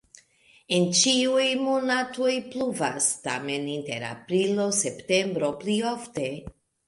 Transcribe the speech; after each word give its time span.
En 0.77 0.85
ĉiuj 0.99 1.43
monatoj 1.65 2.31
pluvas, 2.55 3.09
tamen 3.27 3.69
inter 3.75 4.07
aprilo-septembro 4.09 5.51
pli 5.63 5.77
ofte. 5.93 6.27